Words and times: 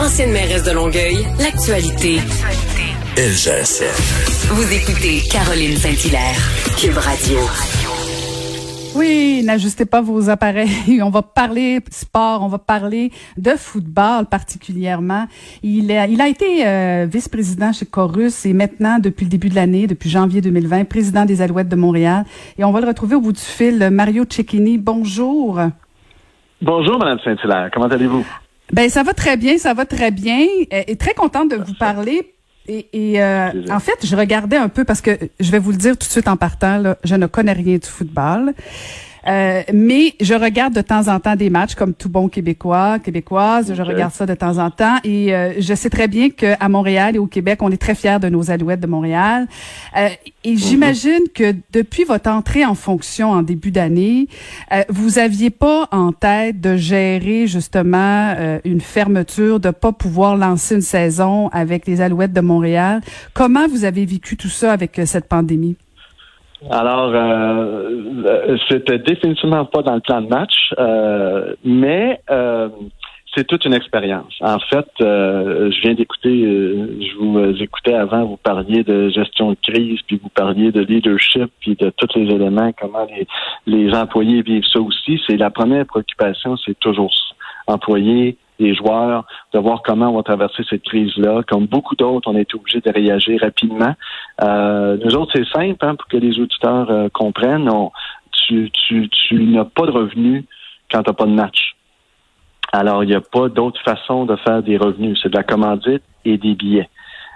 Ancienne 0.00 0.32
mairesse 0.32 0.64
de 0.64 0.70
Longueuil, 0.70 1.26
l'actualité. 1.38 2.20
LGSF. 3.18 4.48
Vous 4.50 4.72
écoutez 4.72 5.20
Caroline 5.30 5.76
Saint-Hilaire, 5.76 6.40
Cube 6.80 6.96
Radio. 6.96 7.38
Oui, 8.96 9.42
n'ajustez 9.44 9.84
pas 9.84 10.00
vos 10.00 10.30
appareils. 10.30 11.02
On 11.02 11.10
va 11.10 11.20
parler 11.20 11.80
sport, 11.90 12.42
on 12.42 12.48
va 12.48 12.56
parler 12.56 13.12
de 13.36 13.50
football 13.50 14.24
particulièrement. 14.24 15.26
Il 15.62 15.92
a, 15.92 16.06
il 16.06 16.22
a 16.22 16.28
été 16.28 16.66
euh, 16.66 17.06
vice-président 17.06 17.74
chez 17.74 17.84
Corus 17.84 18.46
et 18.46 18.54
maintenant, 18.54 18.98
depuis 18.98 19.26
le 19.26 19.30
début 19.30 19.50
de 19.50 19.54
l'année, 19.54 19.86
depuis 19.86 20.08
janvier 20.08 20.40
2020, 20.40 20.86
président 20.86 21.26
des 21.26 21.42
Alouettes 21.42 21.68
de 21.68 21.76
Montréal. 21.76 22.24
Et 22.56 22.64
on 22.64 22.72
va 22.72 22.80
le 22.80 22.86
retrouver 22.86 23.16
au 23.16 23.20
bout 23.20 23.32
du 23.32 23.40
fil. 23.40 23.90
Mario 23.92 24.24
Cecchini, 24.26 24.78
bonjour. 24.78 25.60
Bonjour, 26.62 26.98
Madame 26.98 27.18
Saint-Hilaire. 27.22 27.68
Comment 27.70 27.88
allez-vous? 27.88 28.24
Ben, 28.72 28.88
ça 28.88 29.02
va 29.02 29.12
très 29.14 29.36
bien, 29.36 29.58
ça 29.58 29.74
va 29.74 29.84
très 29.84 30.10
bien. 30.10 30.46
Et 30.70 30.96
très 30.96 31.14
contente 31.14 31.50
de 31.50 31.56
vous 31.56 31.74
parler 31.74 32.34
et, 32.68 33.22
euh, 33.22 33.50
en 33.70 33.80
fait, 33.80 34.04
je 34.04 34.14
regardais 34.14 34.56
un 34.56 34.68
peu 34.68 34.84
parce 34.84 35.00
que 35.00 35.18
je 35.40 35.50
vais 35.50 35.58
vous 35.58 35.72
le 35.72 35.76
dire 35.76 35.96
tout 35.96 36.06
de 36.06 36.12
suite 36.12 36.28
en 36.28 36.36
partant, 36.36 36.78
là, 36.78 36.96
je 37.04 37.14
ne 37.14 37.26
connais 37.26 37.52
rien 37.52 37.78
du 37.78 37.88
football. 37.88 38.54
Euh, 39.26 39.62
mais 39.72 40.14
je 40.20 40.34
regarde 40.34 40.74
de 40.74 40.80
temps 40.80 41.08
en 41.08 41.20
temps 41.20 41.36
des 41.36 41.50
matchs 41.50 41.74
comme 41.74 41.94
tout 41.94 42.08
bon 42.08 42.28
Québécois, 42.28 42.98
Québécoise. 42.98 43.74
Je 43.74 43.82
regarde 43.82 44.12
ça 44.12 44.26
de 44.26 44.34
temps 44.34 44.58
en 44.58 44.70
temps 44.70 44.96
et 45.04 45.34
euh, 45.34 45.52
je 45.58 45.74
sais 45.74 45.90
très 45.90 46.08
bien 46.08 46.30
qu'à 46.30 46.68
Montréal 46.68 47.16
et 47.16 47.18
au 47.18 47.26
Québec, 47.26 47.60
on 47.62 47.70
est 47.70 47.76
très 47.76 47.94
fiers 47.94 48.18
de 48.20 48.28
nos 48.28 48.50
Alouettes 48.50 48.80
de 48.80 48.86
Montréal. 48.86 49.46
Euh, 49.96 50.08
et 50.44 50.52
mhm. 50.52 50.58
j'imagine 50.58 51.22
que 51.34 51.54
depuis 51.72 52.04
votre 52.04 52.30
entrée 52.30 52.64
en 52.64 52.74
fonction 52.74 53.30
en 53.30 53.42
début 53.42 53.70
d'année, 53.70 54.28
vous 54.88 55.18
aviez 55.18 55.50
pas 55.50 55.88
en 55.90 56.12
tête 56.12 56.60
de 56.60 56.76
gérer 56.76 57.46
justement 57.46 58.34
une 58.64 58.80
fermeture, 58.80 59.60
de 59.60 59.70
pas 59.70 59.92
pouvoir 59.92 60.36
lancer 60.36 60.76
une 60.76 60.80
saison 60.80 61.48
avec 61.48 61.86
les 61.86 62.00
Alouettes 62.00 62.32
de 62.32 62.40
Montréal. 62.40 63.00
Comment 63.34 63.68
vous 63.68 63.84
avez 63.84 64.06
vécu 64.06 64.36
tout 64.36 64.48
ça 64.48 64.72
avec 64.72 65.00
cette 65.04 65.28
pandémie? 65.28 65.76
Alors, 66.68 67.12
euh, 67.14 68.56
c'était 68.68 68.98
définitivement 68.98 69.64
pas 69.64 69.82
dans 69.82 69.94
le 69.94 70.00
plan 70.00 70.20
de 70.20 70.28
match, 70.28 70.74
euh, 70.78 71.54
mais 71.64 72.20
euh, 72.30 72.68
c'est 73.34 73.46
toute 73.46 73.64
une 73.64 73.72
expérience. 73.72 74.34
En 74.42 74.58
fait, 74.58 74.88
euh, 75.00 75.70
je 75.70 75.80
viens 75.80 75.94
d'écouter, 75.94 76.42
je 76.42 77.16
vous 77.18 77.62
écoutais 77.62 77.94
avant, 77.94 78.26
vous 78.26 78.36
parliez 78.36 78.82
de 78.84 79.08
gestion 79.08 79.52
de 79.52 79.56
crise, 79.62 80.00
puis 80.06 80.20
vous 80.22 80.28
parliez 80.28 80.70
de 80.70 80.82
leadership, 80.82 81.50
puis 81.60 81.76
de 81.76 81.90
tous 81.96 82.18
les 82.18 82.34
éléments, 82.34 82.72
comment 82.78 83.06
les, 83.06 83.26
les 83.66 83.94
employés 83.94 84.42
vivent 84.42 84.66
ça 84.70 84.80
aussi. 84.80 85.18
C'est 85.26 85.38
la 85.38 85.50
première 85.50 85.86
préoccupation, 85.86 86.56
c'est 86.58 86.78
toujours 86.78 87.12
ça. 87.12 87.34
Employés, 87.72 88.36
les 88.58 88.74
joueurs, 88.74 89.24
de 89.52 89.58
voir 89.58 89.82
comment 89.82 90.08
on 90.08 90.16
va 90.16 90.22
traverser 90.22 90.62
cette 90.68 90.82
crise-là. 90.82 91.42
Comme 91.48 91.66
beaucoup 91.66 91.96
d'autres, 91.96 92.30
on 92.30 92.36
a 92.36 92.40
été 92.40 92.54
obligé 92.54 92.80
de 92.80 92.90
réagir 92.90 93.40
rapidement. 93.40 93.94
Euh, 94.42 94.96
nous 95.04 95.16
autres, 95.16 95.32
c'est 95.34 95.48
simple 95.48 95.84
hein, 95.84 95.96
pour 95.96 96.06
que 96.06 96.16
les 96.16 96.38
auditeurs 96.38 96.90
euh, 96.90 97.08
comprennent. 97.12 97.68
tu, 98.46 98.70
tu, 98.70 99.08
tu 99.08 99.42
n'as 99.44 99.64
pas 99.64 99.86
de 99.86 99.90
revenus 99.90 100.44
quand 100.90 101.02
tu 101.02 101.10
n'as 101.10 101.14
pas 101.14 101.26
de 101.26 101.32
match. 101.32 101.76
Alors, 102.72 103.02
il 103.02 103.08
n'y 103.08 103.16
a 103.16 103.20
pas 103.20 103.48
d'autre 103.48 103.80
façon 103.82 104.24
de 104.24 104.36
faire 104.36 104.62
des 104.62 104.76
revenus. 104.76 105.18
C'est 105.22 105.30
de 105.30 105.36
la 105.36 105.42
commandite 105.42 106.02
et 106.24 106.38
des 106.38 106.54
billets. 106.54 106.88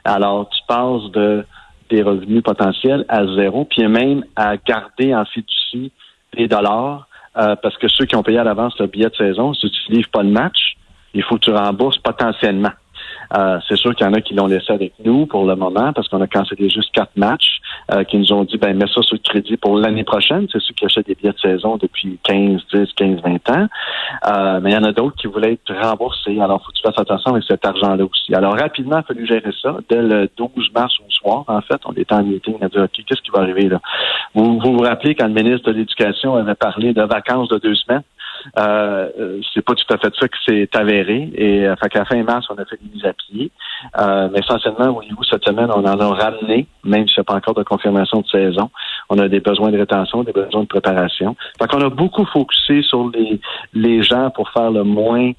Alors, 0.04 0.48
tu 0.48 0.60
passes 0.68 1.10
de 1.12 1.44
des 1.90 2.02
revenus 2.02 2.42
potentiels 2.42 3.04
à 3.08 3.26
zéro, 3.26 3.66
puis 3.66 3.86
même 3.86 4.24
à 4.36 4.56
garder 4.56 5.14
en 5.14 5.24
fiducie 5.26 5.92
les 6.32 6.48
dollars, 6.48 7.08
euh, 7.36 7.56
parce 7.56 7.76
que 7.76 7.88
ceux 7.88 8.06
qui 8.06 8.16
ont 8.16 8.22
payé 8.22 8.38
à 8.38 8.44
l'avance 8.44 8.78
le 8.78 8.86
billet 8.86 9.10
de 9.10 9.16
saison, 9.16 9.54
si 9.54 9.70
tu 9.70 10.02
pas 10.10 10.22
le 10.22 10.30
match, 10.30 10.76
il 11.14 11.22
faut 11.22 11.36
que 11.36 11.44
tu 11.44 11.50
rembourses 11.50 11.98
potentiellement. 11.98 12.72
Euh, 13.36 13.58
c'est 13.68 13.76
sûr 13.76 13.94
qu'il 13.94 14.06
y 14.06 14.08
en 14.08 14.12
a 14.12 14.20
qui 14.20 14.34
l'ont 14.34 14.46
laissé 14.46 14.72
avec 14.72 14.92
nous 15.04 15.26
pour 15.26 15.44
le 15.44 15.56
moment 15.56 15.92
parce 15.92 16.08
qu'on 16.08 16.20
a 16.20 16.26
cancellé 16.26 16.68
juste 16.68 16.92
quatre 16.92 17.16
matchs, 17.16 17.60
euh, 17.92 18.04
qui 18.04 18.18
nous 18.18 18.32
ont 18.32 18.44
dit 18.44 18.58
ben 18.58 18.76
mets 18.76 18.86
ça 18.86 19.02
sur 19.02 19.14
le 19.14 19.18
crédit 19.18 19.56
pour 19.56 19.76
l'année 19.76 20.04
prochaine. 20.04 20.46
C'est 20.52 20.60
ceux 20.60 20.74
qui 20.74 20.84
achètent 20.84 21.06
des 21.06 21.14
billets 21.14 21.32
de 21.32 21.38
saison 21.38 21.76
depuis 21.76 22.18
15, 22.24 22.60
10, 22.72 22.92
15, 22.94 23.20
20 23.22 23.50
ans. 23.50 23.66
Euh, 24.28 24.60
mais 24.62 24.70
il 24.70 24.74
y 24.74 24.76
en 24.76 24.84
a 24.84 24.92
d'autres 24.92 25.16
qui 25.16 25.26
voulaient 25.26 25.54
être 25.54 25.74
remboursés. 25.74 26.40
Alors, 26.40 26.62
faut 26.64 26.70
que 26.70 26.76
tu 26.76 26.82
fasses 26.82 26.98
attention 26.98 27.32
avec 27.32 27.44
cet 27.44 27.64
argent-là 27.64 28.04
aussi. 28.04 28.34
Alors, 28.34 28.56
rapidement, 28.56 28.96
il 28.96 29.00
a 29.00 29.02
fallu 29.02 29.26
gérer 29.26 29.52
ça. 29.60 29.76
Dès 29.88 30.02
le 30.02 30.28
12 30.36 30.70
mars 30.74 30.94
au 31.00 31.10
soir, 31.10 31.44
en 31.48 31.60
fait, 31.62 31.80
on 31.86 31.92
était 31.92 32.14
en 32.14 32.22
meeting, 32.22 32.56
on 32.60 32.64
a 32.64 32.68
dit 32.68 32.78
OK, 32.78 33.04
qu'est-ce 33.06 33.22
qui 33.22 33.30
va 33.30 33.40
arriver 33.40 33.68
là? 33.68 33.80
Vous 34.34 34.58
vous, 34.60 34.72
vous 34.72 34.82
rappelez 34.82 35.14
quand 35.14 35.26
le 35.26 35.34
ministre 35.34 35.70
de 35.70 35.76
l'Éducation 35.76 36.34
avait 36.36 36.54
parlé 36.54 36.92
de 36.92 37.02
vacances 37.02 37.48
de 37.48 37.58
deux 37.58 37.74
semaines? 37.74 38.02
Euh, 38.58 39.40
c'est 39.52 39.62
pas 39.62 39.74
tout 39.74 39.92
à 39.92 39.98
fait 39.98 40.12
ça 40.18 40.28
qui 40.28 40.38
s'est 40.46 40.68
avéré. 40.74 41.30
Et 41.34 41.66
euh, 41.66 41.74
fait 41.76 41.88
qu'à 41.88 42.04
fin 42.04 42.22
mars, 42.22 42.46
on 42.50 42.54
a 42.54 42.64
fait 42.64 42.78
des 42.82 42.94
mises 42.94 43.04
à 43.04 43.12
pied. 43.12 43.50
Euh, 43.98 44.28
mais 44.32 44.40
essentiellement, 44.40 44.96
au 44.96 45.02
niveau 45.02 45.22
cette 45.24 45.44
semaine, 45.44 45.70
on 45.70 45.84
en 45.84 46.00
a 46.00 46.06
ramené, 46.14 46.66
même 46.84 47.08
si 47.08 47.14
n'y 47.18 47.22
a 47.22 47.24
pas 47.24 47.34
encore 47.34 47.54
de 47.54 47.62
confirmation 47.62 48.20
de 48.20 48.26
saison. 48.26 48.70
On 49.10 49.18
a 49.18 49.28
des 49.28 49.40
besoins 49.40 49.70
de 49.70 49.78
rétention, 49.78 50.22
des 50.22 50.32
besoins 50.32 50.62
de 50.62 50.68
préparation. 50.68 51.36
Fait 51.58 51.68
qu'on 51.68 51.80
a 51.80 51.90
beaucoup 51.90 52.24
focusé 52.26 52.82
sur 52.82 53.10
les, 53.10 53.40
les 53.74 54.02
gens 54.02 54.30
pour 54.30 54.50
faire 54.50 54.70
le 54.70 54.84
moins 54.84 55.32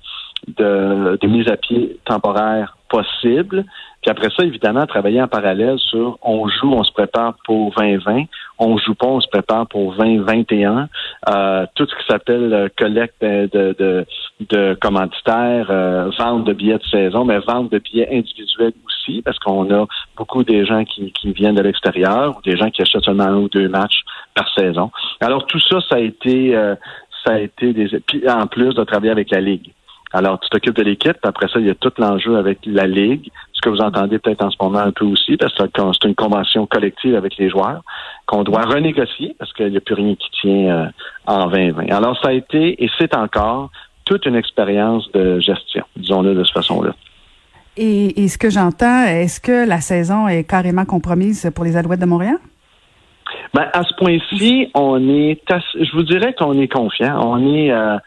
de, 0.58 1.18
de 1.20 1.28
mises 1.28 1.48
à 1.48 1.58
pied 1.58 1.98
temporaires 2.06 2.78
possible. 2.90 3.66
Puis 4.02 4.12
après 4.12 4.30
ça, 4.36 4.44
évidemment, 4.44 4.86
travailler 4.86 5.22
en 5.22 5.28
parallèle 5.28 5.80
sur 5.80 6.20
on 6.22 6.48
joue, 6.48 6.72
on 6.72 6.84
se 6.84 6.92
prépare 6.92 7.36
pour 7.46 7.74
2020, 7.76 8.26
on 8.58 8.78
joue 8.78 8.96
pas, 8.96 9.08
on 9.08 9.22
se 9.22 9.28
prépare 9.28 9.68
pour 9.68 9.96
2021. 9.96 10.90
Euh, 11.30 11.66
tout 11.76 11.86
ce 11.88 11.96
qui 11.96 12.08
s'appelle 12.08 12.54
euh, 12.54 12.68
collecte 12.78 13.22
de, 13.22 13.76
de, 13.78 14.06
de 14.50 14.78
commanditaires, 14.82 15.68
euh, 15.70 16.10
vente 16.18 16.46
de 16.46 16.54
billets 16.54 16.78
de 16.78 16.86
saison, 16.86 17.26
mais 17.26 17.40
vente 17.40 17.72
de 17.72 17.80
billets 17.80 18.10
individuels 18.12 18.74
aussi, 18.86 19.22
parce 19.22 19.40
qu'on 19.40 19.74
a 19.74 19.86
beaucoup 20.18 20.44
des 20.44 20.66
gens 20.66 20.84
qui, 20.86 21.12
viennent 21.24 21.56
de 21.56 21.62
l'extérieur 21.62 22.38
ou 22.38 22.42
des 22.42 22.56
gens 22.56 22.70
qui 22.70 22.82
achètent 22.82 23.04
seulement 23.04 23.24
un 23.24 23.36
ou 23.36 23.50
deux 23.50 23.68
matchs 23.68 24.02
par 24.34 24.48
saison. 24.54 24.92
Alors 25.20 25.46
tout 25.48 25.60
ça, 25.60 25.80
ça 25.90 25.96
a 25.96 26.00
été 26.00 26.56
euh, 26.56 26.76
ça 27.26 27.34
a 27.34 27.40
été 27.40 27.74
des 27.74 27.88
puis 28.08 28.30
en 28.30 28.48
plus 28.48 28.74
de 28.74 28.84
travailler 28.84 29.12
avec 29.12 29.32
la 29.32 29.42
Ligue. 29.42 29.72
Alors, 30.14 30.40
tu 30.40 30.48
t'occupes 30.50 30.78
de 30.78 30.84
l'équipe, 30.84 31.18
après 31.24 31.50
ça, 31.50 31.60
il 31.60 31.66
y 31.66 31.70
a 31.70 31.76
tout 31.76 31.92
l'enjeu 31.98 32.38
avec 32.38 32.60
la 32.66 32.88
Ligue, 32.88 33.30
que 33.66 33.70
vous 33.70 33.82
entendez 33.82 34.20
peut-être 34.20 34.44
en 34.44 34.52
ce 34.52 34.58
moment 34.62 34.80
un 34.80 34.92
peu 34.92 35.06
aussi, 35.06 35.38
parce 35.38 35.54
que 35.54 35.64
c'est 35.74 36.08
une 36.08 36.16
convention 36.16 36.68
collective 36.68 37.16
avec 37.16 37.36
les 37.38 37.50
joueurs 37.50 37.82
qu'on 38.28 38.44
doit 38.44 38.62
renégocier 38.62 39.36
parce 39.40 39.52
qu'il 39.54 39.70
n'y 39.70 39.78
a 39.78 39.82
plus 39.82 39.96
rien 39.96 40.16
qui 40.16 40.30
tient 40.42 40.70
euh, 40.70 40.86
en 41.26 41.48
2020. 41.48 41.92
Alors, 41.92 42.18
ça 42.22 42.30
a 42.30 42.34
été 42.34 42.84
et 42.84 42.90
c'est 43.00 43.16
encore 43.16 43.72
toute 44.06 44.26
une 44.28 44.36
expérience 44.36 45.12
de 45.14 45.40
gestion, 45.40 45.84
disons-le 45.96 46.36
de 46.36 46.44
cette 46.44 46.54
façon-là. 46.54 46.94
Et, 47.78 48.28
ce 48.30 48.38
que 48.38 48.50
j'entends, 48.50 49.04
est-ce 49.04 49.42
que 49.42 49.68
la 49.68 49.82
saison 49.82 50.30
est 50.30 50.46
carrément 50.46 50.86
compromise 50.86 51.52
pour 51.54 51.66
les 51.66 51.76
Alouettes 51.76 52.00
de 52.00 52.06
Montréal? 52.06 52.38
Ben, 53.54 53.68
à 53.74 53.84
ce 53.84 53.94
point-ci, 53.96 54.70
on 54.76 55.10
est, 55.10 55.42
je 55.50 55.92
vous 55.94 56.04
dirais 56.04 56.34
qu'on 56.38 56.54
est 56.54 56.72
confiant. 56.72 57.20
On 57.22 57.54
est, 57.54 57.72
euh, 57.72 57.98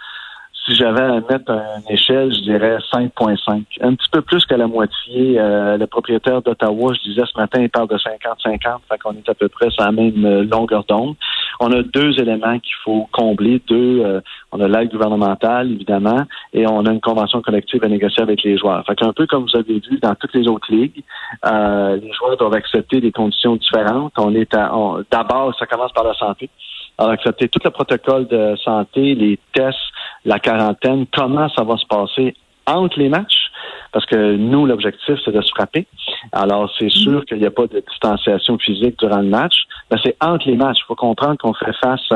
si 0.69 0.75
j'avais 0.75 1.01
à 1.01 1.15
mettre 1.15 1.51
une 1.51 1.95
échelle, 1.95 2.33
je 2.34 2.41
dirais 2.41 2.77
5,5. 2.93 3.65
Un 3.81 3.94
petit 3.94 4.09
peu 4.12 4.20
plus 4.20 4.44
que 4.44 4.55
la 4.55 4.67
moitié. 4.67 5.41
Euh, 5.41 5.79
le 5.79 5.87
propriétaire 5.87 6.43
d'Ottawa, 6.43 6.93
je 6.94 7.09
disais 7.09 7.23
ce 7.32 7.41
matin, 7.41 7.62
il 7.62 7.70
parle 7.70 7.88
de 7.88 7.97
50-50, 7.97 8.81
fait 8.88 8.99
qu'on 8.99 9.12
est 9.12 9.29
à 9.29 9.35
peu 9.35 9.49
près 9.49 9.70
sur 9.70 9.82
la 9.82 9.93
même 9.93 10.25
euh, 10.26 10.44
longueur 10.44 10.85
d'onde. 10.85 11.17
On 11.61 11.73
a 11.73 11.82
deux 11.82 12.20
éléments 12.20 12.59
qu'il 12.59 12.75
faut 12.85 13.09
combler. 13.12 13.62
Deux, 13.67 14.03
euh, 14.05 14.20
on 14.53 14.61
a 14.61 14.69
l'aide 14.69 14.91
gouvernementale, 14.91 15.73
évidemment, 15.73 16.25
et 16.53 16.67
on 16.67 16.85
a 16.85 16.93
une 16.93 17.00
convention 17.00 17.41
collective 17.41 17.82
à 17.82 17.88
négocier 17.88 18.23
avec 18.23 18.43
les 18.43 18.59
joueurs. 18.59 18.85
Fait 18.85 18.94
qu'un 18.94 19.12
peu 19.14 19.26
comme 19.26 19.44
vous 19.44 19.56
avez 19.59 19.81
vu 19.81 19.99
dans 20.03 20.14
toutes 20.17 20.35
les 20.35 20.47
autres 20.49 20.71
ligues, 20.71 21.03
les 21.44 22.12
joueurs 22.12 22.37
doivent 22.37 22.55
accepter 22.55 23.00
des 23.00 23.12
conditions 23.12 23.56
différentes. 23.56 24.12
On 24.19 24.35
est 24.35 24.55
à, 24.55 24.71
d'abord, 25.11 25.55
ça 25.59 25.67
commence 25.67 25.93
par 25.93 26.05
la 26.05 26.14
santé. 26.14 26.50
Alors, 26.99 27.12
accepter 27.12 27.49
tout 27.49 27.61
le 27.65 27.71
protocole 27.71 28.27
de 28.27 28.56
santé, 28.56 29.15
les 29.15 29.39
tests, 29.53 29.79
la 30.25 30.41
quarantaine, 30.41 31.06
comment 31.15 31.49
ça 31.50 31.62
va 31.62 31.77
se 31.77 31.87
passer 31.87 32.35
entre 32.67 32.99
les 32.99 33.09
matchs, 33.09 33.50
parce 33.93 34.05
que 34.06 34.37
nous, 34.37 34.67
l'objectif, 34.67 35.15
c'est 35.25 35.33
de 35.33 35.41
se 35.41 35.50
frapper. 35.50 35.87
Alors, 36.33 36.71
c'est 36.79 36.87
mm-hmm. 36.87 37.03
sûr 37.03 37.25
qu'il 37.25 37.39
n'y 37.39 37.47
a 37.47 37.50
pas 37.50 37.67
de 37.67 37.83
distanciation 37.89 38.59
physique 38.59 38.99
durant 38.99 39.21
le 39.21 39.29
match, 39.29 39.55
mais 39.91 39.97
c'est 40.03 40.17
entre 40.21 40.49
les 40.49 40.56
matchs. 40.56 40.79
Il 40.81 40.87
faut 40.87 40.95
comprendre 40.97 41.39
qu'on 41.39 41.55
fait 41.55 41.73
face 41.81 42.12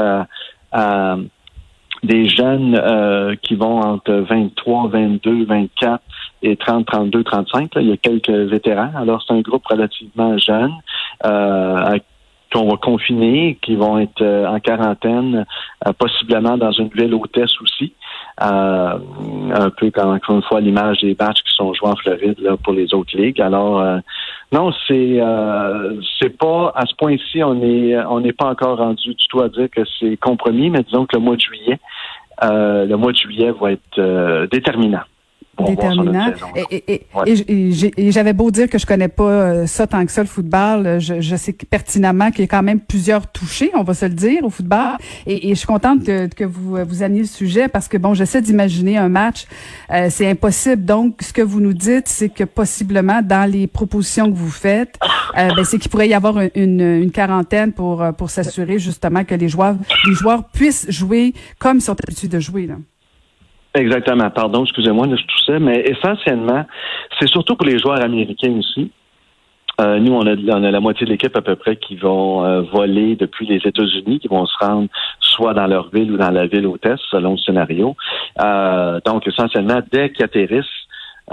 à, 0.73 1.17
des 2.03 2.29
jeunes 2.29 2.75
euh, 2.75 3.37
qui 3.41 3.55
vont 3.55 3.81
entre 3.81 4.13
23, 4.13 4.89
22, 4.89 5.45
24, 5.45 6.03
et 6.43 6.57
30, 6.57 6.87
32, 6.87 7.23
35. 7.23 7.71
il 7.77 7.89
y 7.89 7.93
a 7.93 7.97
quelques 7.97 8.29
vétérans. 8.29 8.91
Alors, 8.97 9.23
c'est 9.25 9.33
un 9.35 9.41
groupe 9.41 9.65
relativement 9.67 10.37
jeune 10.39 10.73
euh, 11.25 11.99
qu'on 12.53 12.69
va 12.69 12.77
confiner, 12.77 13.59
qui 13.63 13.77
vont 13.77 13.99
être 13.99 14.21
euh, 14.21 14.47
en 14.47 14.61
quarantaine, 14.61 15.47
euh, 15.87 15.93
possiblement 15.93 16.57
dans 16.57 16.73
une 16.73 16.89
ville 16.89 17.15
hôtesse 17.15 17.61
aussi. 17.61 17.93
Euh, 18.41 18.99
un 19.55 19.71
peu 19.71 19.91
comme 19.91 20.11
encore 20.11 20.37
une 20.37 20.43
fois 20.43 20.61
l'image 20.61 20.99
des 21.01 21.17
matchs 21.19 21.43
qui 21.43 21.55
sont 21.55 21.73
joués 21.75 21.89
en 21.89 21.97
Floride 21.97 22.39
là, 22.41 22.57
pour 22.57 22.73
les 22.73 22.95
autres 22.95 23.17
ligues. 23.17 23.41
Alors 23.41 23.85
non, 24.53 24.73
c'est 24.89 25.21
c'est 26.19 26.37
pas 26.39 26.73
à 26.75 26.87
ce 26.87 26.95
point-ci, 26.95 27.43
on 27.43 27.63
est 27.63 27.95
on 28.07 28.21
n'est 28.21 28.33
pas 28.33 28.47
encore 28.47 28.79
rendu 28.79 29.15
du 29.15 29.27
tout 29.29 29.43
à 29.43 29.49
dire 29.51 29.69
que 29.71 29.83
c'est 30.01 30.17
compromis, 30.17 30.71
mais 30.71 30.83
disons 30.83 31.05
que 31.05 31.17
le 31.17 31.23
mois 31.23 31.37
de 31.37 31.41
juillet, 31.41 31.79
le 32.41 32.95
mois 32.95 33.13
de 33.13 33.19
juillet 33.19 33.53
va 33.53 33.73
être 33.73 34.47
déterminant 34.51 35.03
déterminant. 35.59 36.33
Et, 36.71 38.11
j'avais 38.11 38.33
beau 38.33 38.51
dire 38.51 38.69
que 38.69 38.79
je 38.79 38.87
connais 38.87 39.09
pas 39.09 39.25
euh, 39.25 39.67
ça 39.67 39.87
tant 39.87 40.05
que 40.05 40.13
ça 40.13 40.23
le 40.23 40.29
football, 40.29 40.99
je, 41.01 41.21
je 41.21 41.37
sais 41.37 41.53
pertinemment 41.53 42.31
qu'il 42.31 42.41
y 42.41 42.45
a 42.45 42.47
quand 42.47 42.63
même 42.63 42.81
plusieurs 42.81 43.27
touchés, 43.27 43.71
on 43.75 43.83
va 43.83 43.95
se 43.95 44.07
le 44.07 44.15
dire, 44.15 44.45
au 44.45 44.51
football. 44.51 44.97
Et, 45.27 45.51
je 45.51 45.55
suis 45.55 45.67
contente 45.67 46.05
que, 46.05 46.27
que 46.29 46.45
vous 46.45 46.77
vous 46.85 47.03
amenez 47.03 47.21
le 47.21 47.27
sujet 47.27 47.69
parce 47.69 47.89
que 47.89 47.99
bon, 47.99 48.15
j'essaie 48.15 48.41
d'imaginer 48.41 48.97
un 48.97 49.09
match, 49.09 49.47
euh, 49.91 50.09
c'est 50.11 50.29
impossible. 50.29 50.85
Donc, 50.85 51.21
ce 51.21 51.33
que 51.33 51.43
vous 51.43 51.61
nous 51.61 51.75
dites, 51.75 52.09
c'est 52.09 52.31
que 52.31 52.45
possiblement 52.45 53.21
dans 53.23 53.51
les 53.51 53.67
propositions 53.67 54.31
que 54.31 54.37
vous 54.37 54.51
faites, 54.51 54.99
euh, 55.37 55.51
ben, 55.55 55.65
c'est 55.65 55.79
qu'il 55.79 55.91
pourrait 55.91 56.09
y 56.09 56.15
avoir 56.15 56.39
une, 56.55 56.81
une 56.81 57.11
quarantaine 57.11 57.73
pour 57.73 58.05
pour 58.17 58.31
s'assurer 58.31 58.79
justement 58.79 59.25
que 59.25 59.35
les 59.35 59.49
joueurs 59.49 59.77
les 60.07 60.15
joueurs 60.15 60.45
puissent 60.49 60.91
jouer 60.91 61.35
comme 61.59 61.79
ils 61.79 61.83
sont 61.83 61.97
habitués 62.03 62.29
de 62.29 62.41
jouer 62.41 62.67
là. 62.67 62.77
Exactement. 63.75 64.29
Pardon, 64.31 64.65
excusez-moi 64.65 65.07
de 65.07 65.17
tout 65.17 65.45
ça, 65.47 65.59
mais 65.59 65.81
essentiellement, 65.81 66.67
c'est 67.19 67.29
surtout 67.29 67.57
pour 67.57 67.67
les 67.67 67.79
joueurs 67.79 68.03
américains 68.03 68.53
aussi. 68.59 68.91
Euh, 69.81 69.99
nous, 69.99 70.13
on 70.13 70.27
a, 70.27 70.35
on 70.35 70.65
a, 70.65 70.71
la 70.71 70.81
moitié 70.81 71.07
de 71.07 71.11
l'équipe 71.11 71.35
à 71.35 71.41
peu 71.41 71.57
près 71.57 71.77
qui 71.77 71.97
vont 71.97 72.45
euh, 72.45 72.61
voler 72.61 73.17
depuis 73.17 73.47
les 73.47 73.57
États-Unis, 73.57 74.21
qui 74.21 74.29
vont 74.29 74.45
se 74.45 74.55
rendre 74.61 74.89
soit 75.21 75.55
dans 75.55 75.67
leur 75.67 75.89
ville 75.91 76.13
ou 76.13 76.19
dans 76.19 76.31
la 76.31 76.47
ville 76.47 76.67
hôtesse, 76.67 77.01
selon 77.11 77.33
le 77.33 77.39
scénario. 77.39 77.97
Euh, 78.41 79.01
donc, 79.07 79.27
essentiellement, 79.27 79.81
dès 79.91 80.11
qu'ils 80.11 80.25
atterrissent, 80.25 80.67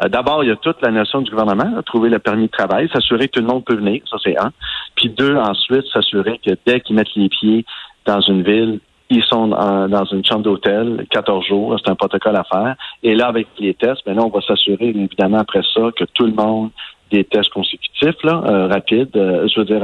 D'abord, 0.07 0.43
il 0.43 0.49
y 0.49 0.51
a 0.51 0.55
toute 0.55 0.81
la 0.83 0.91
notion 0.91 1.21
du 1.21 1.31
gouvernement, 1.31 1.81
trouver 1.81 2.09
le 2.09 2.19
permis 2.19 2.45
de 2.45 2.51
travail, 2.51 2.87
s'assurer 2.93 3.27
que 3.27 3.33
tout 3.33 3.41
le 3.41 3.47
monde 3.47 3.65
peut 3.65 3.75
venir, 3.75 4.01
ça 4.09 4.17
c'est 4.23 4.37
un. 4.39 4.51
Puis 4.95 5.09
deux, 5.09 5.35
ensuite, 5.35 5.83
s'assurer 5.91 6.39
que 6.45 6.51
dès 6.65 6.79
qu'ils 6.79 6.95
mettent 6.95 7.15
les 7.15 7.27
pieds 7.27 7.65
dans 8.05 8.21
une 8.21 8.43
ville, 8.43 8.79
ils 9.09 9.23
sont 9.23 9.47
dans 9.47 10.05
une 10.05 10.23
chambre 10.23 10.43
d'hôtel 10.43 11.05
14 11.09 11.45
jours, 11.45 11.75
c'est 11.83 11.91
un 11.91 11.95
protocole 11.95 12.35
à 12.35 12.43
faire. 12.43 12.75
Et 13.03 13.15
là, 13.15 13.27
avec 13.27 13.47
les 13.57 13.73
tests, 13.73 14.05
là, 14.05 14.21
on 14.23 14.29
va 14.29 14.41
s'assurer 14.41 14.89
évidemment 14.89 15.39
après 15.39 15.61
ça 15.73 15.89
que 15.95 16.03
tout 16.13 16.25
le 16.25 16.33
monde 16.33 16.69
des 17.11 17.23
tests 17.23 17.49
consécutifs, 17.49 18.21
là, 18.23 18.43
euh, 18.45 18.67
rapides, 18.67 19.15
euh, 19.15 19.47
je 19.47 19.59
veux 19.59 19.65
dire 19.65 19.83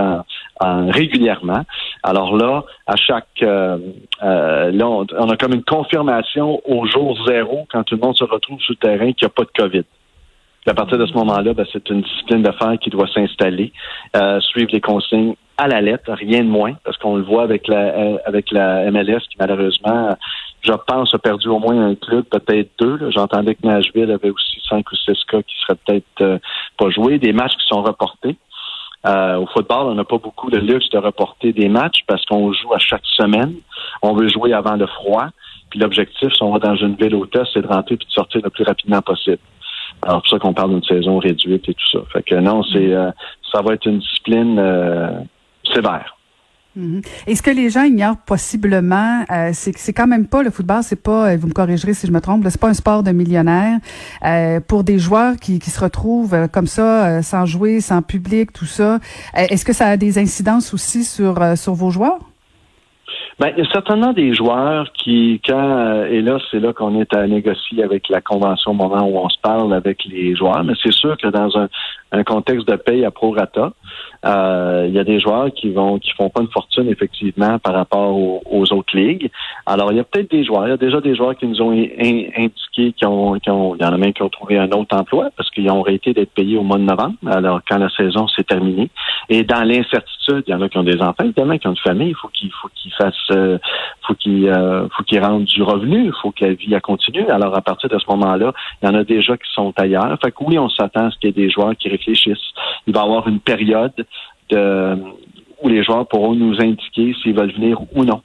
en, 0.59 0.91
régulièrement. 0.91 1.63
Alors 2.03 2.35
là, 2.37 2.63
à 2.87 2.95
chaque 2.95 3.27
euh, 3.41 3.77
là, 4.21 4.87
on, 4.87 5.29
a 5.29 5.37
comme 5.37 5.53
une 5.53 5.63
confirmation 5.63 6.61
au 6.65 6.85
jour 6.85 7.17
zéro 7.27 7.65
quand 7.71 7.83
tout 7.83 7.95
le 7.95 8.01
monde 8.01 8.15
se 8.15 8.23
retrouve 8.23 8.59
sur 8.61 8.73
le 8.73 8.87
terrain 8.87 9.11
qu'il 9.13 9.25
n'y 9.25 9.27
a 9.27 9.29
pas 9.29 9.43
de 9.43 9.51
COVID. 9.57 9.83
à 10.67 10.73
partir 10.73 10.97
de 10.97 11.05
ce 11.05 11.13
moment-là, 11.13 11.53
ben, 11.53 11.65
c'est 11.71 11.89
une 11.89 12.01
discipline 12.01 12.43
d'affaires 12.43 12.77
qui 12.79 12.89
doit 12.89 13.07
s'installer, 13.07 13.73
suivre 14.39 14.69
les 14.71 14.81
consignes 14.81 15.35
à 15.57 15.67
la 15.67 15.81
lettre, 15.81 16.11
rien 16.11 16.43
de 16.43 16.49
moins, 16.49 16.73
parce 16.83 16.97
qu'on 16.97 17.15
le 17.15 17.23
voit 17.23 17.43
avec 17.43 17.67
la 17.67 17.95
euh, 17.95 18.17
avec 18.25 18.51
la 18.51 18.89
MLS 18.91 19.21
qui 19.29 19.37
malheureusement, 19.39 20.17
je 20.61 20.73
pense, 20.87 21.13
a 21.13 21.17
perdu 21.17 21.47
au 21.47 21.59
moins 21.59 21.89
un 21.89 21.95
club, 21.95 22.25
peut-être 22.25 22.71
deux. 22.79 23.11
J'entendais 23.11 23.55
que 23.55 23.65
Nashville 23.65 24.11
avait 24.11 24.29
aussi 24.29 24.61
cinq 24.67 24.91
ou 24.91 24.95
six 24.95 25.17
cas 25.27 25.41
qui 25.41 25.55
seraient 25.61 25.79
peut-être 25.85 26.21
euh, 26.21 26.37
pas 26.77 26.89
joués, 26.89 27.19
des 27.19 27.31
matchs 27.31 27.55
qui 27.55 27.67
sont 27.67 27.81
reportés. 27.81 28.35
Euh, 29.05 29.37
au 29.37 29.45
football, 29.45 29.87
on 29.87 29.95
n'a 29.95 30.03
pas 30.03 30.17
beaucoup 30.17 30.49
de 30.49 30.57
luxe 30.57 30.89
de 30.89 30.97
reporter 30.97 31.53
des 31.53 31.69
matchs 31.69 32.03
parce 32.07 32.25
qu'on 32.25 32.51
joue 32.51 32.73
à 32.73 32.79
chaque 32.79 33.05
semaine. 33.05 33.53
On 34.01 34.13
veut 34.13 34.27
jouer 34.27 34.51
avant 34.51 34.75
le 34.75 34.87
froid. 34.87 35.27
Puis 35.69 35.79
l'objectif, 35.79 36.33
si 36.33 36.43
on 36.43 36.51
va 36.51 36.59
dans 36.59 36.75
une 36.75 36.95
ville 36.95 37.15
hôtesse, 37.15 37.47
c'est 37.53 37.61
de 37.61 37.67
rentrer 37.67 37.97
puis 37.97 38.07
de 38.07 38.11
sortir 38.11 38.41
le 38.43 38.49
plus 38.49 38.63
rapidement 38.63 39.01
possible. 39.01 39.39
Alors, 40.01 40.17
c'est 40.17 40.21
pour 40.21 40.29
ça 40.29 40.39
qu'on 40.39 40.53
parle 40.53 40.71
d'une 40.71 40.83
saison 40.83 41.19
réduite 41.19 41.69
et 41.69 41.73
tout 41.73 41.89
ça. 41.91 41.99
Fait 42.11 42.23
que 42.23 42.35
non, 42.35 42.63
c'est 42.63 42.91
ça 43.53 43.61
va 43.61 43.73
être 43.73 43.85
une 43.85 43.99
discipline 43.99 44.59
sévère. 45.75 46.15
Mhm. 46.75 47.01
Et 47.27 47.35
ce 47.35 47.41
que 47.41 47.51
les 47.51 47.69
gens 47.69 47.83
ignorent 47.83 48.17
possiblement, 48.25 49.23
euh, 49.31 49.51
c'est 49.53 49.71
que 49.71 49.79
c'est 49.79 49.93
quand 49.93 50.07
même 50.07 50.27
pas 50.27 50.43
le 50.43 50.49
football, 50.49 50.79
c'est 50.83 51.01
pas, 51.01 51.31
euh, 51.31 51.37
vous 51.37 51.47
me 51.47 51.53
corrigerez 51.53 51.93
si 51.93 52.05
je 52.05 52.11
me 52.11 52.19
trompe, 52.19 52.45
c'est 52.49 52.59
pas 52.59 52.67
un 52.67 52.73
sport 52.73 53.01
de 53.01 53.11
millionnaire. 53.11 53.79
Euh, 54.25 54.59
pour 54.59 54.83
des 54.83 54.99
joueurs 54.99 55.37
qui, 55.37 55.59
qui 55.59 55.69
se 55.69 55.79
retrouvent 55.79 56.49
comme 56.49 56.67
ça, 56.67 57.21
sans 57.21 57.45
jouer, 57.45 57.79
sans 57.79 58.01
public, 58.01 58.51
tout 58.51 58.65
ça, 58.65 58.99
est-ce 59.35 59.63
que 59.63 59.73
ça 59.73 59.87
a 59.87 59.97
des 59.97 60.17
incidences 60.19 60.73
aussi 60.73 61.03
sur 61.03 61.35
sur 61.57 61.73
vos 61.73 61.91
joueurs? 61.91 62.19
Ben, 63.39 63.51
il 63.55 63.63
y 63.63 63.67
a 63.67 63.69
certainement 63.71 64.13
des 64.13 64.33
joueurs 64.33 64.91
qui, 64.93 65.41
quand, 65.45 66.05
et 66.05 66.21
là, 66.21 66.37
c'est 66.49 66.59
là 66.59 66.71
qu'on 66.71 66.99
est 66.99 67.13
à 67.13 67.27
négocier 67.27 67.83
avec 67.83 68.07
la 68.09 68.21
convention 68.21 68.71
au 68.71 68.75
moment 68.75 69.03
où 69.03 69.17
on 69.17 69.27
se 69.27 69.39
parle 69.41 69.73
avec 69.73 70.05
les 70.05 70.35
joueurs, 70.35 70.63
mais 70.63 70.73
c'est 70.81 70.93
sûr 70.93 71.17
que 71.17 71.27
dans 71.27 71.57
un, 71.57 71.67
un 72.15 72.23
contexte 72.23 72.67
de 72.67 72.75
paye 72.75 73.05
à 73.05 73.11
prorata, 73.11 73.73
euh, 74.25 74.85
il 74.87 74.93
y 74.93 74.99
a 74.99 75.03
des 75.03 75.19
joueurs 75.19 75.51
qui 75.53 75.69
vont 75.71 75.99
qui 75.99 76.11
font 76.11 76.29
pas 76.29 76.41
une 76.41 76.49
fortune 76.49 76.89
effectivement 76.89 77.59
par 77.59 77.73
rapport 77.73 78.17
aux, 78.17 78.73
autres 78.73 78.97
ligues. 78.97 79.29
Alors 79.65 79.91
il 79.91 79.97
y 79.97 79.99
a 79.99 80.03
peut-être 80.03 80.31
des 80.31 80.43
joueurs, 80.43 80.67
il 80.67 80.71
y 80.71 80.73
a 80.73 80.77
déjà 80.77 80.99
des 80.99 81.15
joueurs 81.15 81.35
qui 81.35 81.45
nous 81.45 81.61
ont 81.61 81.71
indiqué 81.71 82.93
qu'ils 82.93 83.07
ont, 83.07 83.37
qu 83.39 83.49
ont, 83.51 83.75
il 83.75 83.83
y 83.83 83.85
en 83.85 83.93
a 83.93 83.97
même 83.97 84.13
qui 84.13 84.23
ont 84.23 84.29
trouvé 84.29 84.57
un 84.57 84.69
autre 84.71 84.95
emploi 84.95 85.29
parce 85.37 85.49
qu'ils 85.51 85.69
ont 85.69 85.81
arrêté 85.81 86.13
d'être 86.13 86.31
payés 86.31 86.57
au 86.57 86.63
mois 86.63 86.77
de 86.77 86.83
novembre. 86.83 87.15
Alors 87.27 87.61
quand 87.67 87.77
la 87.77 87.89
saison 87.89 88.27
s'est 88.27 88.43
terminée. 88.43 88.89
Et 89.29 89.43
dans 89.43 89.63
l'incertitude, 89.63 90.43
il 90.47 90.51
y 90.51 90.53
en 90.53 90.61
a 90.61 90.69
qui 90.69 90.77
ont 90.77 90.83
des 90.83 91.01
enfants, 91.01 91.23
évidemment, 91.23 91.57
qui 91.57 91.67
ont 91.67 91.71
une 91.71 91.77
famille. 91.77 92.09
Il 92.09 92.15
faut 92.15 92.29
qu'ils 92.29 92.51
faut 92.51 92.69
qu'ils 92.75 92.93
fassent, 92.93 93.15
euh, 93.31 93.57
faut 94.07 94.15
qu'ils 94.15 94.49
euh, 94.49 94.87
faut 94.89 95.03
qu'ils 95.03 95.23
rendent 95.23 95.45
du 95.45 95.61
revenu. 95.61 96.05
Il 96.05 96.13
faut 96.21 96.31
que 96.31 96.45
la 96.45 96.53
vie 96.53 96.75
continue. 96.81 97.27
Alors 97.29 97.55
à 97.55 97.61
partir 97.61 97.89
de 97.89 97.97
ce 97.99 98.05
moment-là, 98.09 98.53
il 98.81 98.87
y 98.87 98.89
en 98.89 98.95
a 98.95 99.03
déjà 99.03 99.37
qui 99.37 99.51
sont 99.53 99.73
ailleurs. 99.77 100.17
Fait 100.23 100.31
que 100.31 100.43
oui, 100.43 100.57
on 100.57 100.69
s'attend 100.69 101.07
à 101.07 101.11
ce 101.11 101.17
qu'il 101.19 101.29
y 101.29 101.29
ait 101.29 101.45
des 101.45 101.49
joueurs 101.49 101.75
qui. 101.77 101.89
Il 102.07 102.93
va 102.93 103.01
y 103.01 103.03
avoir 103.03 103.27
une 103.27 103.39
période 103.39 104.05
de, 104.49 104.97
où 105.61 105.67
les 105.67 105.83
joueurs 105.83 106.07
pourront 106.07 106.35
nous 106.35 106.59
indiquer 106.61 107.13
s'ils 107.21 107.35
veulent 107.35 107.53
venir 107.53 107.79
ou 107.93 108.03
non. 108.03 108.21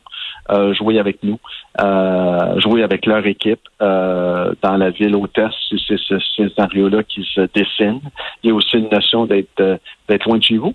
Euh, 0.50 0.74
jouer 0.74 0.98
avec 0.98 1.22
nous, 1.22 1.38
euh, 1.80 2.58
jouer 2.58 2.82
avec 2.82 3.06
leur 3.06 3.24
équipe 3.24 3.60
euh, 3.80 4.52
dans 4.62 4.76
la 4.76 4.90
ville 4.90 5.14
hôtesse. 5.14 5.54
C'est 5.86 5.98
ce 5.98 6.18
scénario-là 6.18 7.04
qui 7.04 7.22
se 7.22 7.42
dessine. 7.54 8.00
Il 8.42 8.48
y 8.48 8.50
a 8.50 8.54
aussi 8.54 8.78
une 8.78 8.88
notion 8.88 9.26
d'être 9.26 9.78
d'être 10.08 10.26
loin 10.26 10.38
de 10.38 10.42
chez 10.42 10.56
vous. 10.56 10.74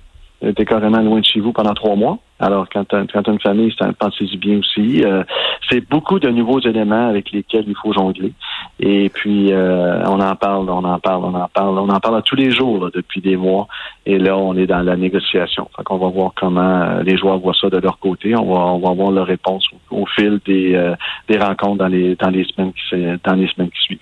T'es 0.53 0.65
carrément 0.65 1.01
loin 1.01 1.19
de 1.19 1.25
chez 1.25 1.39
vous 1.39 1.53
pendant 1.53 1.73
trois 1.73 1.95
mois. 1.95 2.19
Alors, 2.39 2.67
quand 2.69 2.83
tu 2.85 2.95
as, 2.95 3.31
une 3.31 3.39
famille, 3.39 3.73
pensez-y 3.97 4.37
bien 4.37 4.59
aussi. 4.59 5.03
Euh, 5.05 5.23
c'est 5.69 5.87
beaucoup 5.89 6.19
de 6.19 6.29
nouveaux 6.29 6.59
éléments 6.59 7.07
avec 7.07 7.31
lesquels 7.31 7.63
il 7.65 7.75
faut 7.81 7.93
jongler. 7.93 8.33
Et 8.79 9.09
puis, 9.09 9.53
euh, 9.53 10.03
on 10.05 10.19
en 10.19 10.35
parle, 10.35 10.69
on 10.69 10.83
en 10.83 10.99
parle, 10.99 11.23
on 11.23 11.33
en 11.33 11.47
parle. 11.47 11.79
On 11.79 11.89
en 11.89 11.99
parle 11.99 12.21
tous 12.23 12.35
les 12.35 12.51
jours 12.51 12.89
depuis 12.93 13.21
des 13.21 13.37
mois. 13.37 13.67
Et 14.05 14.19
là, 14.19 14.37
on 14.37 14.53
est 14.57 14.67
dans 14.67 14.81
la 14.81 14.97
négociation. 14.97 15.69
Fait 15.77 15.83
qu'on 15.83 15.97
va 15.97 16.09
voir 16.09 16.33
comment 16.35 16.81
euh, 16.81 17.03
les 17.03 17.17
joueurs 17.17 17.39
voient 17.39 17.55
ça 17.59 17.69
de 17.69 17.77
leur 17.77 17.99
côté. 17.99 18.35
On 18.35 18.53
va, 18.53 18.59
on 18.73 18.79
va 18.79 18.89
avoir 18.89 19.11
leur 19.11 19.25
réponse 19.25 19.65
au, 19.89 20.05
fil 20.05 20.41
des, 20.45 20.93
des 21.29 21.37
rencontres 21.37 21.77
dans 21.77 21.87
les, 21.87 22.15
dans 22.15 22.29
les 22.29 22.43
semaines 22.43 22.73
qui, 22.73 22.95
dans 23.23 23.35
les 23.35 23.47
semaines 23.47 23.69
qui 23.69 23.81
suivent. 23.81 23.99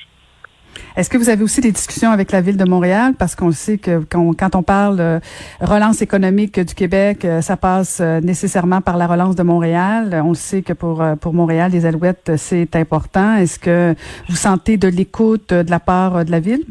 Est-ce 0.95 1.09
que 1.09 1.17
vous 1.17 1.29
avez 1.29 1.43
aussi 1.43 1.59
des 1.61 1.71
discussions 1.71 2.11
avec 2.11 2.31
la 2.31 2.41
ville 2.41 2.57
de 2.57 2.65
Montréal? 2.65 3.13
Parce 3.17 3.35
qu'on 3.35 3.51
sait 3.51 3.77
que 3.79 4.03
quand, 4.09 4.55
on 4.55 4.63
parle 4.63 5.21
relance 5.59 6.01
économique 6.01 6.59
du 6.59 6.75
Québec, 6.75 7.25
euh, 7.25 7.41
ça 7.41 7.57
passe 7.57 7.99
euh, 8.01 8.19
nécessairement 8.21 8.81
par 8.81 8.97
la 8.97 9.07
relance 9.07 9.35
de 9.35 9.43
Montréal. 9.43 10.21
On 10.23 10.33
sait 10.33 10.61
que 10.61 10.73
pour, 10.73 11.01
euh, 11.01 11.15
pour 11.15 11.33
Montréal, 11.33 11.71
les 11.71 11.85
Alouettes, 11.85 12.33
c'est 12.37 12.75
important. 12.75 13.35
Est-ce 13.35 13.59
que 13.59 13.95
vous 14.29 14.35
sentez 14.35 14.77
de 14.77 14.87
l'écoute 14.87 15.53
de 15.53 15.69
la 15.69 15.79
part 15.79 16.25
de 16.25 16.31
la 16.31 16.39
ville? 16.39 16.63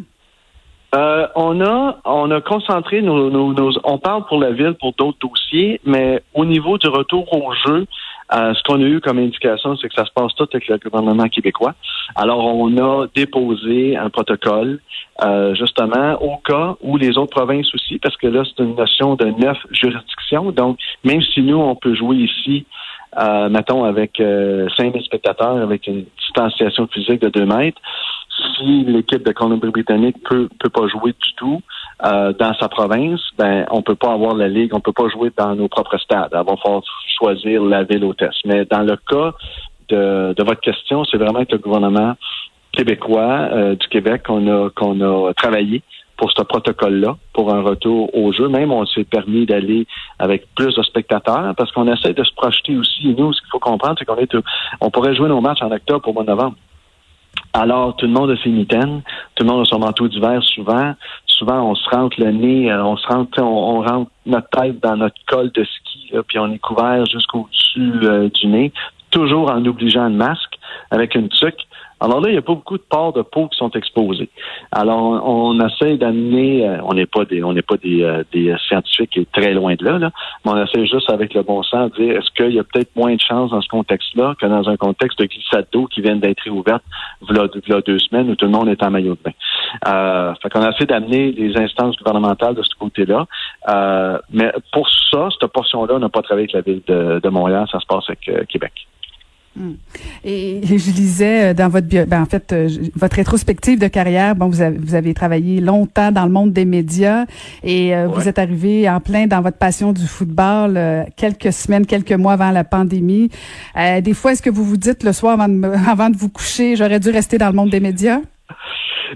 on 0.94 1.62
a 1.62 2.00
on 2.04 2.30
a 2.30 2.42
concentré 2.42 3.00
nos, 3.00 3.30
nos, 3.30 3.72
on 3.82 3.96
parle 3.96 4.26
pour 4.26 4.38
la 4.38 4.50
ville 4.50 4.74
pour 4.78 4.92
d'autres 4.92 5.16
dossiers, 5.22 5.80
mais 5.86 6.22
au 6.34 6.44
niveau 6.44 6.76
du 6.76 6.86
retour 6.88 7.32
au 7.32 7.54
jeu, 7.66 7.86
euh, 8.34 8.54
ce 8.54 8.62
qu'on 8.62 8.80
a 8.80 8.86
eu 8.86 9.00
comme 9.00 9.18
indication, 9.18 9.76
c'est 9.76 9.88
que 9.88 9.94
ça 9.94 10.04
se 10.04 10.12
passe 10.12 10.34
tout 10.34 10.48
avec 10.52 10.68
le 10.68 10.78
gouvernement 10.78 11.28
québécois. 11.28 11.74
Alors, 12.14 12.44
on 12.44 12.76
a 12.78 13.06
déposé 13.14 13.96
un 13.96 14.08
protocole, 14.10 14.80
euh, 15.22 15.54
justement, 15.54 16.14
au 16.22 16.38
cas 16.38 16.76
où 16.80 16.96
les 16.96 17.18
autres 17.18 17.34
provinces 17.34 17.74
aussi, 17.74 17.98
parce 17.98 18.16
que 18.16 18.26
là, 18.26 18.42
c'est 18.44 18.62
une 18.62 18.74
notion 18.74 19.16
de 19.16 19.26
neuf 19.26 19.58
juridictions. 19.70 20.50
Donc, 20.52 20.78
même 21.04 21.20
si 21.22 21.42
nous, 21.42 21.58
on 21.58 21.74
peut 21.74 21.94
jouer 21.94 22.16
ici, 22.16 22.64
euh, 23.18 23.50
mettons, 23.50 23.84
avec 23.84 24.18
euh, 24.20 24.68
5000 24.76 25.02
spectateurs, 25.02 25.58
avec 25.58 25.86
une 25.86 26.06
distanciation 26.18 26.86
physique 26.86 27.20
de 27.20 27.28
2 27.28 27.44
mètres, 27.44 27.80
si 28.56 28.84
l'équipe 28.84 29.22
de 29.22 29.32
Colombie-Britannique 29.32 30.16
peut 30.24 30.48
peut 30.58 30.70
pas 30.70 30.88
jouer 30.88 31.12
du 31.12 31.34
tout 31.36 31.60
euh, 32.04 32.32
dans 32.32 32.54
sa 32.54 32.68
province, 32.68 33.20
ben 33.38 33.66
on 33.70 33.82
peut 33.82 33.94
pas 33.94 34.12
avoir 34.12 34.34
la 34.34 34.48
ligue, 34.48 34.74
on 34.74 34.80
peut 34.80 34.92
pas 34.92 35.08
jouer 35.08 35.30
dans 35.36 35.54
nos 35.54 35.68
propres 35.68 35.98
stades. 35.98 36.30
Il 36.32 36.36
va 36.36 36.56
falloir 36.56 36.82
choisir 37.18 37.62
la 37.62 37.84
ville 37.84 38.04
hôtesse. 38.04 38.36
Mais 38.44 38.64
dans 38.64 38.82
le 38.82 38.96
cas 38.96 39.32
de, 39.88 40.34
de 40.36 40.44
votre 40.44 40.60
question, 40.60 41.04
c'est 41.04 41.18
vraiment 41.18 41.44
que 41.44 41.52
le 41.52 41.58
gouvernement 41.58 42.14
québécois 42.72 43.74
du 43.74 43.86
Québec 43.88 44.22
qu'on 44.26 44.48
a 44.48 44.70
qu'on 44.70 45.00
a 45.00 45.32
travaillé 45.34 45.82
pour 46.22 46.30
ce 46.30 46.42
protocole-là, 46.42 47.16
pour 47.32 47.52
un 47.52 47.62
retour 47.62 48.14
au 48.14 48.32
jeu. 48.32 48.46
Même, 48.48 48.70
on 48.70 48.86
s'est 48.86 49.02
permis 49.02 49.44
d'aller 49.44 49.88
avec 50.20 50.46
plus 50.54 50.72
de 50.72 50.82
spectateurs 50.82 51.52
parce 51.56 51.72
qu'on 51.72 51.92
essaie 51.92 52.12
de 52.12 52.22
se 52.22 52.32
projeter 52.34 52.76
aussi. 52.76 53.08
nous, 53.08 53.32
ce 53.32 53.40
qu'il 53.40 53.50
faut 53.50 53.58
comprendre, 53.58 53.96
c'est 53.98 54.04
qu'on 54.04 54.16
est, 54.16 54.32
on 54.80 54.90
pourrait 54.90 55.16
jouer 55.16 55.28
nos 55.28 55.40
matchs 55.40 55.62
en 55.62 55.72
octobre 55.72 56.08
au 56.08 56.12
mois 56.12 56.22
de 56.22 56.28
novembre. 56.28 56.56
Alors, 57.54 57.96
tout 57.96 58.06
le 58.06 58.12
monde 58.12 58.30
a 58.30 58.36
ses 58.42 58.48
mitaines, 58.48 59.02
tout 59.34 59.44
le 59.44 59.50
monde 59.50 59.62
a 59.62 59.64
son 59.64 59.78
manteau 59.78 60.08
d'hiver 60.08 60.42
souvent. 60.42 60.94
Souvent, 61.26 61.70
on 61.70 61.74
se 61.74 61.88
rentre 61.90 62.18
le 62.18 62.30
nez, 62.30 62.70
euh, 62.70 62.84
on 62.84 62.96
se 62.96 63.06
rentre, 63.06 63.42
on, 63.42 63.82
rentre 63.82 64.10
notre 64.26 64.48
tête 64.50 64.80
dans 64.80 64.96
notre 64.96 65.16
col 65.26 65.50
de 65.52 65.64
ski, 65.64 66.12
puis 66.28 66.38
on 66.38 66.52
est 66.52 66.58
couvert 66.58 67.04
jusqu'au-dessus 67.06 67.92
euh, 68.04 68.28
du 68.30 68.46
nez, 68.46 68.72
toujours 69.10 69.50
en 69.50 69.64
obligeant 69.66 70.04
le 70.04 70.14
masque 70.14 70.58
avec 70.90 71.14
une 71.14 71.28
tuque. 71.28 71.66
Alors 72.02 72.20
là, 72.20 72.30
il 72.30 72.32
n'y 72.32 72.38
a 72.38 72.42
pas 72.42 72.54
beaucoup 72.54 72.76
de 72.76 72.82
ports 72.82 73.12
de 73.12 73.22
peau 73.22 73.46
qui 73.46 73.56
sont 73.56 73.70
exposés. 73.70 74.28
Alors, 74.72 75.00
on, 75.24 75.58
essaie 75.60 75.96
d'amener, 75.96 76.68
euh, 76.68 76.78
on 76.82 76.94
n'est 76.94 77.06
pas 77.06 77.24
des, 77.24 77.44
on 77.44 77.52
n'est 77.52 77.62
pas 77.62 77.76
des, 77.76 78.02
euh, 78.02 78.24
des 78.32 78.52
scientifiques 78.66 79.20
très 79.32 79.52
loin 79.52 79.76
de 79.76 79.84
là, 79.84 79.98
là, 79.98 80.10
mais 80.44 80.50
on 80.50 80.64
essaie 80.64 80.84
juste 80.86 81.08
avec 81.10 81.32
le 81.32 81.42
bon 81.42 81.62
sens 81.62 81.92
de 81.92 82.02
dire 82.02 82.16
est-ce 82.16 82.30
qu'il 82.32 82.54
y 82.54 82.58
a 82.58 82.64
peut-être 82.64 82.94
moins 82.96 83.14
de 83.14 83.20
chances 83.20 83.52
dans 83.52 83.62
ce 83.62 83.68
contexte-là 83.68 84.34
que 84.40 84.46
dans 84.46 84.68
un 84.68 84.76
contexte 84.76 85.20
de 85.20 85.26
glissade 85.26 85.66
d'eau 85.70 85.86
qui 85.86 86.00
vient 86.00 86.16
d'être 86.16 86.40
réouverte 86.40 86.82
voilà, 87.20 87.46
deux 87.46 87.98
semaines 88.00 88.30
où 88.30 88.34
tout 88.34 88.46
le 88.46 88.50
monde 88.50 88.68
est 88.68 88.82
en 88.82 88.90
maillot 88.90 89.14
de 89.14 89.22
bain? 89.24 89.32
Euh, 89.86 90.34
fait 90.42 90.50
qu'on 90.50 90.68
essaie 90.68 90.86
d'amener 90.86 91.30
les 91.30 91.56
instances 91.56 91.96
gouvernementales 91.96 92.56
de 92.56 92.62
ce 92.62 92.74
côté-là. 92.80 93.26
Euh, 93.68 94.18
mais 94.32 94.52
pour 94.72 94.88
ça, 95.12 95.28
cette 95.30 95.52
portion-là, 95.52 95.94
on 95.94 96.00
n'a 96.00 96.08
pas 96.08 96.22
travaillé 96.22 96.48
avec 96.52 96.66
la 96.66 96.72
ville 96.72 96.82
de, 96.86 97.20
de 97.20 97.28
Montréal, 97.28 97.66
ça 97.70 97.78
se 97.78 97.86
passe 97.86 98.04
avec 98.08 98.48
Québec. 98.48 98.72
Hmm. 99.54 99.72
Et 100.24 100.60
je 100.64 100.90
lisais 100.92 101.50
euh, 101.50 101.54
dans 101.54 101.68
votre 101.68 101.86
bio, 101.86 102.06
ben 102.06 102.22
en 102.22 102.26
fait 102.26 102.52
euh, 102.52 102.68
votre 102.94 103.16
rétrospective 103.16 103.78
de 103.78 103.88
carrière, 103.88 104.34
bon 104.34 104.46
vous 104.46 104.62
avez, 104.62 104.78
vous 104.78 104.94
avez 104.94 105.12
travaillé 105.12 105.60
longtemps 105.60 106.10
dans 106.10 106.24
le 106.24 106.30
monde 106.30 106.52
des 106.52 106.64
médias 106.64 107.26
et 107.62 107.94
euh, 107.94 108.06
vous 108.06 108.28
êtes 108.28 108.38
arrivé 108.38 108.88
en 108.88 109.00
plein 109.00 109.26
dans 109.26 109.42
votre 109.42 109.58
passion 109.58 109.92
du 109.92 110.06
football 110.06 110.78
quelques 111.16 111.52
semaines, 111.52 111.86
quelques 111.86 112.12
mois 112.12 112.32
avant 112.34 112.50
la 112.50 112.64
pandémie. 112.64 113.30
des 113.76 114.14
fois, 114.14 114.32
est-ce 114.32 114.42
que 114.42 114.50
vous 114.50 114.64
vous 114.64 114.76
dites 114.76 115.02
le 115.02 115.12
soir 115.12 115.38
avant 115.38 115.48
de, 115.48 115.72
avant 115.90 116.08
de 116.08 116.16
vous 116.16 116.28
coucher, 116.28 116.76
j'aurais 116.76 117.00
dû 117.00 117.10
rester 117.10 117.36
dans 117.36 117.48
le 117.48 117.54
monde 117.54 117.70
des 117.70 117.80
médias? 117.80 118.20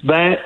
Ben 0.05 0.37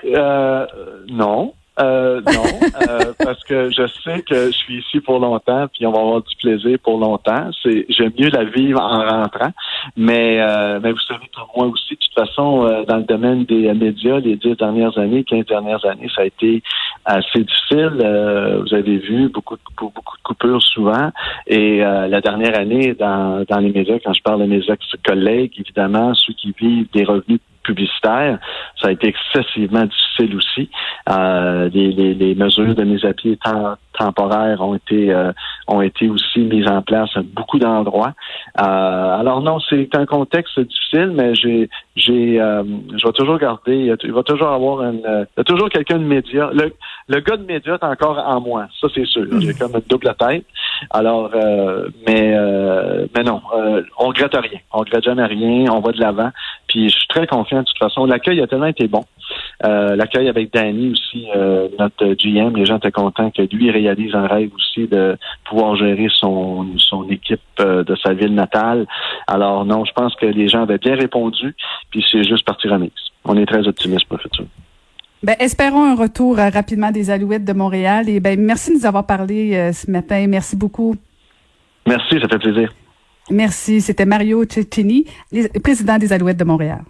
non. 1.09 1.55
Euh, 1.79 2.21
non, 2.21 2.69
euh, 2.89 3.13
parce 3.19 3.43
que 3.45 3.71
je 3.71 3.87
sais 4.03 4.23
que 4.23 4.47
je 4.47 4.51
suis 4.51 4.79
ici 4.79 5.01
pour 5.01 5.21
longtemps, 5.21 5.67
puis 5.73 5.87
on 5.87 5.93
va 5.93 6.01
avoir 6.01 6.23
du 6.23 6.35
plaisir 6.37 6.79
pour 6.83 6.99
longtemps. 6.99 7.51
C'est 7.63 7.87
j'aime 7.89 8.13
mieux 8.19 8.29
la 8.29 8.45
vivre 8.45 8.81
en 8.81 9.09
rentrant, 9.09 9.53
mais 9.97 10.41
euh, 10.41 10.81
mais 10.83 10.91
vous 10.91 10.99
savez 10.99 11.31
comme 11.35 11.47
moi 11.57 11.67
aussi, 11.67 11.95
de 11.95 12.01
toute 12.01 12.15
façon, 12.15 12.67
euh, 12.67 12.85
dans 12.85 12.97
le 12.97 13.05
domaine 13.05 13.45
des 13.45 13.73
médias, 13.73 14.19
les 14.19 14.37
dix 14.37 14.57
dernières 14.57 14.99
années, 14.99 15.23
quinze 15.23 15.47
dernières 15.47 15.85
années, 15.87 16.09
ça 16.15 16.23
a 16.23 16.25
été 16.27 16.63
assez 17.05 17.45
difficile. 17.45 18.63
vous 18.67 18.75
avez 18.75 18.99
vu 18.99 19.29
beaucoup 19.29 19.57
de 19.57 19.63
beaucoup 19.79 20.17
de 20.17 20.23
coupures 20.23 20.63
souvent, 20.63 21.11
et 21.47 21.79
la 21.79 22.21
dernière 22.21 22.59
année 22.59 22.95
dans 22.95 23.45
dans 23.49 23.59
les 23.59 23.71
médias, 23.71 23.99
quand 24.05 24.13
je 24.13 24.23
parle 24.23 24.41
de 24.41 24.47
mes 24.47 24.63
ex-collègues, 24.69 25.53
évidemment, 25.59 26.15
ceux 26.15 26.35
qui 26.35 26.53
vivent 26.61 26.89
des 26.93 27.05
revenus 27.05 27.41
publicitaire. 27.63 28.39
Ça 28.81 28.89
a 28.89 28.93
été 28.93 29.09
excessivement 29.09 29.85
difficile 29.85 30.37
aussi. 30.37 30.71
Euh, 31.09 31.69
les, 31.73 31.93
les, 32.15 32.35
mesures 32.35 32.75
de 32.75 32.85
mise 32.85 33.05
à 33.05 33.13
pied 33.13 33.39
temporaires 34.01 34.61
ont 34.61 34.75
été 34.75 35.13
euh, 35.13 35.33
ont 35.67 35.83
été 35.83 36.09
aussi 36.09 36.41
mises 36.41 36.67
en 36.69 36.83
place 36.83 37.11
à 37.17 37.23
beaucoup 37.23 37.59
d'endroits. 37.59 38.15
Euh, 38.61 38.63
alors 38.63 39.43
non, 39.43 39.59
c'est 39.69 39.95
un 39.95 40.07
contexte 40.07 40.59
difficile, 40.59 41.13
mais 41.15 41.35
j'ai 41.35 41.69
j'ai 41.97 42.41
euh, 42.41 42.63
je 42.97 43.07
vais 43.07 43.13
toujours 43.13 43.39
garder. 43.39 43.95
Il 44.03 44.13
va 44.13 44.23
toujours 44.23 44.49
avoir 44.49 44.83
une, 44.83 45.03
il 45.05 45.39
y 45.39 45.41
a 45.41 45.45
toujours 45.45 45.69
quelqu'un 45.69 45.99
de 45.99 46.05
média. 46.05 46.51
Le, 46.53 46.73
le 47.09 47.21
gars 47.21 47.37
de 47.37 47.45
média 47.45 47.75
est 47.75 47.85
encore 47.85 48.19
en 48.19 48.41
moi, 48.41 48.67
ça 48.81 48.89
c'est 48.95 49.07
sûr. 49.07 49.27
J'ai 49.41 49.55
comme 49.55 49.75
une 49.75 49.83
double 49.89 50.15
tête. 50.19 50.47
Alors, 50.91 51.31
mais 52.07 52.37
mais 53.15 53.23
non, 53.23 53.43
on 53.99 54.09
regrette 54.09 54.35
rien. 54.35 54.61
On 54.73 54.79
regrette 54.79 55.05
jamais 55.05 55.27
rien. 55.27 55.67
On 55.73 55.81
va 55.81 55.93
de 55.93 56.01
l'avant. 56.01 56.31
Puis 56.71 56.89
je 56.89 56.97
suis 56.97 57.09
très 57.09 57.27
confiant 57.27 57.63
de 57.63 57.65
toute 57.65 57.79
façon. 57.79 58.07
L'accueil 58.07 58.41
a 58.41 58.47
tellement 58.47 58.67
été 58.67 58.87
bon. 58.87 59.05
Euh, 59.65 59.97
l'accueil 59.97 60.29
avec 60.29 60.53
Danny 60.53 60.93
aussi, 60.93 61.27
euh, 61.35 61.69
notre 61.81 62.15
GM, 62.15 62.55
les 62.57 62.65
gens 62.65 62.79
étaient 62.79 62.93
contents 62.93 63.31
que 63.33 63.43
lui 63.43 63.73
réalise 63.73 64.15
un 64.15 64.29
rêve 64.29 64.51
aussi 64.55 64.87
de 64.87 65.19
pouvoir 65.45 65.75
gérer 65.75 66.07
son, 66.17 66.69
son 66.79 67.09
équipe 67.09 67.41
euh, 67.59 67.83
de 67.83 67.97
sa 67.97 68.15
ville 68.15 68.35
natale. 68.35 68.87
Alors 69.27 69.65
non, 69.65 69.85
je 69.85 69.93
pense 69.93 70.15
que 70.15 70.27
les 70.27 70.47
gens 70.47 70.63
avaient 70.63 70.79
bien 70.79 70.95
répondu, 70.95 71.57
puis 71.91 72.05
c'est 72.09 72.23
juste 72.23 72.47
parti 72.47 72.69
remise. 72.69 72.91
On 73.25 73.37
est 73.37 73.47
très 73.47 73.67
optimiste 73.67 74.07
pour 74.07 74.19
le 74.19 74.23
futur. 74.23 74.45
Ben, 75.25 75.35
espérons 75.41 75.83
un 75.83 75.97
retour 75.97 76.37
rapidement 76.37 76.93
des 76.93 77.11
Alouettes 77.11 77.45
de 77.45 77.53
Montréal. 77.53 78.09
Et 78.09 78.21
ben, 78.21 78.41
merci 78.41 78.71
de 78.71 78.77
nous 78.77 78.87
avoir 78.87 79.07
parlé 79.07 79.73
ce 79.73 79.91
matin. 79.91 80.25
Merci 80.29 80.57
beaucoup. 80.57 80.95
Merci, 81.87 82.21
ça 82.21 82.29
fait 82.29 82.39
plaisir. 82.39 82.73
Merci. 83.31 83.81
C'était 83.81 84.07
Mario 84.07 84.45
Cecchini, 84.49 85.07
président 85.63 85.99
des 85.99 86.13
Alouettes 86.13 86.39
de 86.39 86.45
Montréal. 86.45 86.83